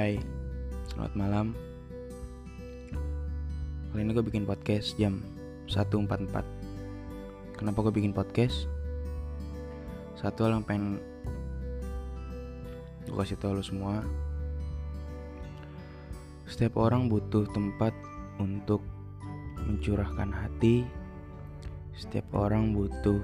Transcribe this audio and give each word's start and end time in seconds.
Hai, 0.00 0.16
selamat 0.88 1.12
malam. 1.12 1.46
Kali 3.92 4.00
ini 4.00 4.16
gue 4.16 4.24
bikin 4.24 4.48
podcast 4.48 4.96
jam 4.96 5.20
1.44 5.68 6.40
Kenapa 7.60 7.84
gue 7.84 7.92
bikin 7.92 8.16
podcast? 8.16 8.64
Satu 10.16 10.48
hal 10.48 10.56
yang 10.56 10.64
pengen 10.64 11.04
Gue 13.04 13.12
kasih 13.12 13.36
tau 13.36 13.52
lo 13.52 13.60
semua. 13.60 14.00
Setiap 16.48 16.80
orang 16.80 17.12
butuh 17.12 17.44
tempat 17.52 17.92
untuk 18.40 18.80
mencurahkan 19.68 20.32
hati. 20.32 20.88
Setiap 21.92 22.24
orang 22.40 22.72
butuh 22.72 23.20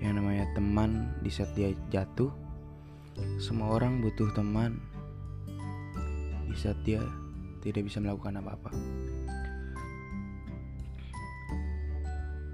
yang 0.00 0.16
namanya 0.16 0.48
teman 0.56 1.12
di 1.20 1.28
saat 1.28 1.52
dia 1.52 1.76
jatuh. 1.92 2.32
Semua 3.36 3.76
orang 3.76 4.00
butuh 4.00 4.32
teman 4.32 4.87
di 6.58 6.66
saat 6.66 6.82
dia 6.82 6.98
tidak 7.62 7.86
bisa 7.86 8.02
melakukan 8.02 8.42
apa-apa. 8.42 8.74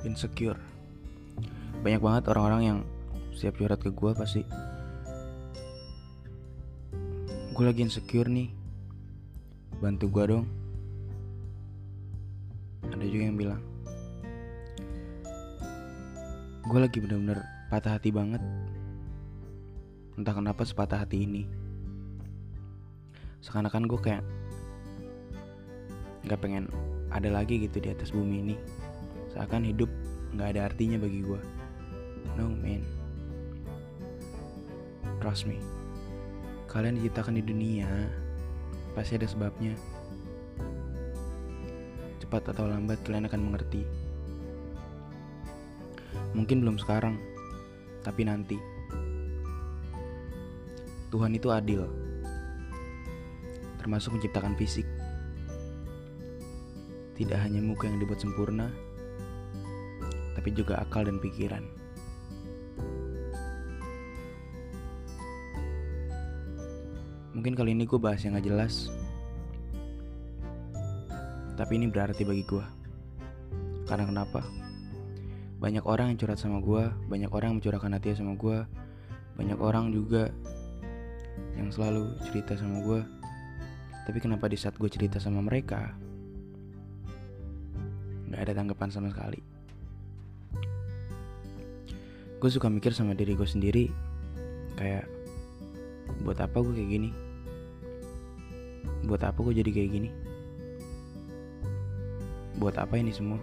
Insecure. 0.04 0.60
Banyak 1.80 2.04
banget 2.04 2.28
orang-orang 2.28 2.62
yang 2.68 2.78
siap 3.32 3.56
curhat 3.56 3.80
ke 3.80 3.88
gue 3.88 4.12
pasti. 4.12 4.44
Gue 7.56 7.64
lagi 7.64 7.80
insecure 7.80 8.28
nih. 8.28 8.52
Bantu 9.80 10.12
gue 10.12 10.24
dong. 10.36 10.46
Ada 12.84 13.08
juga 13.08 13.24
yang 13.24 13.40
bilang. 13.40 13.62
Gue 16.68 16.76
lagi 16.76 17.00
bener-bener 17.00 17.40
patah 17.72 17.96
hati 17.96 18.12
banget 18.12 18.44
Entah 20.16 20.32
kenapa 20.32 20.64
sepatah 20.64 21.04
hati 21.04 21.28
ini 21.28 21.63
Seakan-akan 23.44 23.84
gue 23.84 24.00
kayak 24.00 24.24
Gak 26.24 26.40
pengen 26.40 26.72
ada 27.12 27.28
lagi 27.28 27.60
gitu 27.68 27.76
di 27.76 27.92
atas 27.92 28.08
bumi 28.08 28.40
ini. 28.40 28.56
Seakan 29.36 29.68
hidup 29.68 29.92
gak 30.40 30.56
ada 30.56 30.72
artinya 30.72 30.96
bagi 30.96 31.20
gue 31.20 31.36
No 32.40 32.48
man. 32.48 32.80
Trust 35.20 35.44
me. 35.44 35.60
Kalian 36.72 36.96
diciptakan 36.96 37.36
di 37.36 37.44
dunia 37.44 37.86
Pasti 38.96 39.20
ada 39.20 39.28
sebabnya. 39.28 39.76
Cepat 42.24 42.48
atau 42.56 42.64
lambat 42.64 43.04
kalian 43.04 43.28
akan 43.28 43.52
mengerti. 43.52 43.84
Mungkin 46.32 46.64
belum 46.64 46.80
sekarang 46.80 47.20
Tapi 48.00 48.24
nanti. 48.24 48.56
Tuhan 51.14 51.30
itu 51.30 51.46
adil, 51.46 51.86
termasuk 53.84 54.16
menciptakan 54.16 54.56
fisik. 54.56 54.88
Tidak 57.20 57.36
hanya 57.36 57.60
muka 57.60 57.84
yang 57.84 58.00
dibuat 58.00 58.24
sempurna, 58.24 58.72
tapi 60.32 60.56
juga 60.56 60.80
akal 60.80 61.04
dan 61.04 61.20
pikiran. 61.20 61.60
Mungkin 67.36 67.52
kali 67.52 67.76
ini 67.76 67.84
gue 67.84 68.00
bahas 68.00 68.24
yang 68.24 68.40
gak 68.40 68.48
jelas, 68.48 68.88
tapi 71.60 71.76
ini 71.76 71.92
berarti 71.92 72.24
bagi 72.24 72.40
gue. 72.48 72.64
Karena 73.84 74.08
kenapa? 74.08 74.40
Banyak 75.60 75.84
orang 75.84 76.08
yang 76.08 76.18
curhat 76.24 76.40
sama 76.40 76.64
gue, 76.64 76.88
banyak 77.12 77.28
orang 77.28 77.52
yang 77.52 77.58
mencurahkan 77.60 77.92
hati 78.00 78.16
sama 78.16 78.32
gue, 78.40 78.64
banyak 79.36 79.60
orang 79.60 79.92
juga 79.92 80.32
yang 81.54 81.68
selalu 81.68 82.16
cerita 82.26 82.56
sama 82.58 82.80
gue 82.80 83.23
tapi 84.04 84.18
kenapa 84.20 84.48
di 84.48 84.56
saat 84.60 84.76
gue 84.76 84.88
cerita 84.88 85.16
sama 85.16 85.40
mereka 85.40 85.92
nggak 88.28 88.40
ada 88.40 88.52
tanggapan 88.52 88.90
sama 88.90 89.08
sekali. 89.12 89.40
Gue 92.42 92.50
suka 92.52 92.68
mikir 92.68 92.92
sama 92.92 93.16
diri 93.16 93.32
gue 93.32 93.48
sendiri 93.48 93.88
kayak 94.76 95.08
buat 96.24 96.36
apa 96.40 96.60
gue 96.60 96.74
kayak 96.76 96.90
gini? 96.90 97.10
Buat 99.08 99.24
apa 99.28 99.38
gue 99.40 99.54
jadi 99.56 99.70
kayak 99.70 99.90
gini? 99.92 100.10
Buat 102.60 102.76
apa 102.80 103.00
ini 103.00 103.14
semua? 103.14 103.40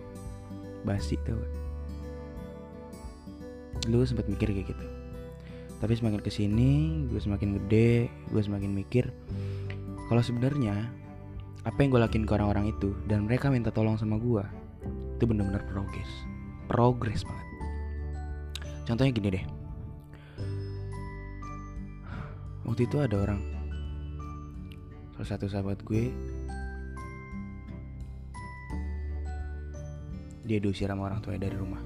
Basi 0.86 1.18
tau 1.26 1.40
dulu 3.90 4.06
sempat 4.06 4.30
mikir 4.30 4.54
kayak 4.54 4.70
gitu. 4.70 4.86
Tapi 5.82 5.98
semakin 5.98 6.22
ke 6.22 6.30
sini 6.30 7.06
gue 7.10 7.18
semakin 7.18 7.58
gede 7.58 8.14
gue 8.30 8.42
semakin 8.42 8.70
mikir 8.70 9.10
kalau 10.12 10.20
sebenarnya 10.20 10.92
apa 11.64 11.78
yang 11.80 11.96
gue 11.96 12.04
lakuin 12.04 12.28
ke 12.28 12.36
orang-orang 12.36 12.76
itu 12.76 12.92
dan 13.08 13.24
mereka 13.24 13.48
minta 13.48 13.72
tolong 13.72 13.96
sama 13.96 14.20
gue 14.20 14.44
itu 15.16 15.24
bener-bener 15.24 15.64
progres. 15.72 16.12
Progres 16.68 17.24
banget. 17.24 17.48
Contohnya 18.84 19.12
gini 19.16 19.30
deh. 19.32 19.46
Waktu 22.68 22.92
itu 22.92 23.00
ada 23.00 23.24
orang. 23.24 23.40
Salah 25.16 25.30
satu 25.32 25.48
sahabat 25.48 25.80
gue 25.88 26.12
dia 30.44 30.60
diusir 30.60 30.92
sama 30.92 31.08
orang 31.08 31.24
tuanya 31.24 31.48
dari 31.48 31.56
rumah. 31.56 31.80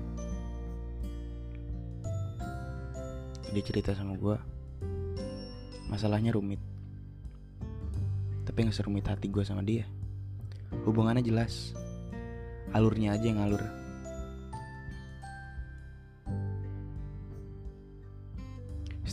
Dia 3.54 3.62
cerita 3.62 3.94
sama 3.94 4.18
gue 4.18 4.34
masalahnya 5.94 6.34
rumit 6.34 6.75
tapi 8.56 8.72
nggak 8.72 8.80
serumit 8.80 9.04
hati 9.04 9.28
gue 9.28 9.44
sama 9.44 9.60
dia. 9.68 9.84
Hubungannya 10.88 11.20
jelas. 11.20 11.76
Alurnya 12.72 13.12
aja 13.12 13.28
yang 13.28 13.44
alur 13.44 13.60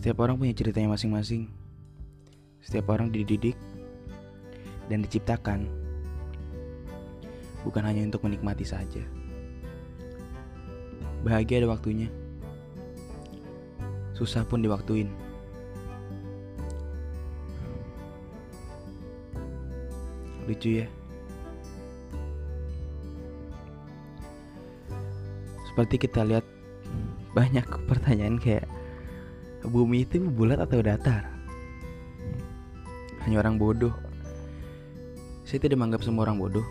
setiap 0.03 0.19
orang 0.19 0.35
punya 0.35 0.51
ceritanya 0.51 0.99
masing-masing. 0.99 1.47
Setiap 2.59 2.91
orang 2.91 3.15
dididik 3.15 3.55
dan 4.91 5.03
diciptakan. 5.03 5.71
Bukan 7.63 7.83
hanya 7.87 8.07
untuk 8.07 8.27
menikmati 8.27 8.67
saja. 8.67 8.99
Bahagia 11.23 11.63
ada 11.63 11.71
waktunya. 11.71 12.11
Susah 14.15 14.43
pun 14.43 14.59
diwaktuin. 14.63 15.22
Lucu 20.47 20.83
ya. 20.83 20.87
Seperti 25.73 25.97
kita 26.03 26.27
lihat 26.27 26.45
banyak 27.33 27.65
pertanyaan 27.89 28.37
kayak 28.37 28.69
bumi 29.65 30.05
itu 30.05 30.21
bulat 30.21 30.61
atau 30.61 30.85
datar? 30.85 31.25
Hanya 33.25 33.41
orang 33.41 33.57
bodoh. 33.57 33.95
Saya 35.47 35.63
tidak 35.63 35.81
menganggap 35.81 36.05
semua 36.05 36.27
orang 36.27 36.43
bodoh. 36.43 36.67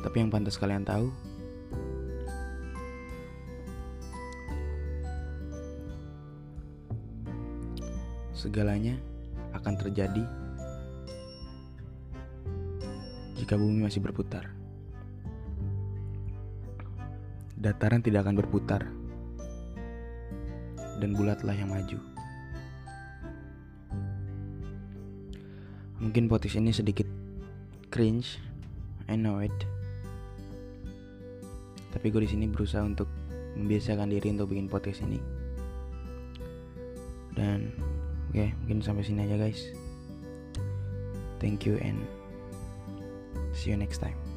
Tapi 0.00 0.16
yang 0.20 0.30
pantas 0.32 0.56
kalian 0.56 0.84
tahu, 0.84 1.12
segalanya 8.32 8.96
akan 9.52 9.74
terjadi 9.76 10.24
jika 13.50 13.58
bumi 13.58 13.82
masih 13.82 13.98
berputar. 13.98 14.46
Dataran 17.58 17.98
tidak 17.98 18.22
akan 18.22 18.38
berputar, 18.38 18.86
dan 21.02 21.10
bulatlah 21.18 21.58
yang 21.58 21.74
maju. 21.74 21.98
Mungkin 25.98 26.30
podcast 26.30 26.62
ini 26.62 26.70
sedikit 26.70 27.10
cringe, 27.90 28.38
I 29.10 29.18
know 29.18 29.42
it. 29.42 29.50
Tapi 31.90 32.06
gue 32.06 32.22
di 32.22 32.30
sini 32.30 32.46
berusaha 32.46 32.86
untuk 32.86 33.10
membiasakan 33.58 34.14
diri 34.14 34.30
untuk 34.30 34.54
bikin 34.54 34.70
podcast 34.70 35.02
ini. 35.02 35.18
Dan 37.34 37.74
Oke, 38.30 38.54
mungkin 38.62 38.78
sampai 38.78 39.02
sini 39.02 39.26
aja 39.26 39.34
guys. 39.34 39.74
Thank 41.42 41.66
you 41.66 41.82
and 41.82 41.98
See 43.54 43.70
you 43.70 43.76
next 43.76 43.98
time. 43.98 44.29